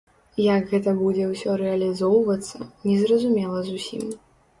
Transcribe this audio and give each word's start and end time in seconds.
Як 0.43 0.63
гэта 0.69 0.93
будзе 1.01 1.27
ўсё 1.31 1.57
рэалізоўвацца, 1.61 2.57
незразумела 2.87 3.59
зусім. 3.69 4.09